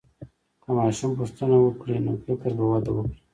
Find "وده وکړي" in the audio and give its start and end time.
2.71-3.19